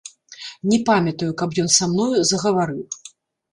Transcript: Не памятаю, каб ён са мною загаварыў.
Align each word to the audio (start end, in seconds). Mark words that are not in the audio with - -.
Не 0.71 0.79
памятаю, 0.87 1.29
каб 1.43 1.55
ён 1.65 1.71
са 1.77 1.91
мною 1.93 2.19
загаварыў. 2.33 2.83